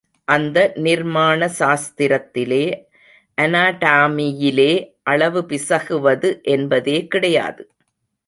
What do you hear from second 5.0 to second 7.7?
அளவு பிசகுவது என்பதே கிடையாது.